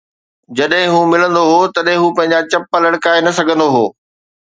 جڏهن 0.59 0.85
هو 0.93 1.01
ملندو 1.11 1.43
هو، 1.51 1.61
تڏهن 1.75 2.01
هو 2.01 2.09
پنهنجا 2.19 2.41
چپ 2.51 2.83
لڙڪائي 2.87 3.25
نه 3.27 3.39
سگهندو 3.39 3.73
هو 3.77 3.89